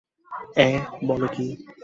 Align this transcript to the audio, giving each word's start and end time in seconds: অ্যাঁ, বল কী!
অ্যাঁ, 0.55 0.77
বল 1.07 1.21
কী! 1.27 1.45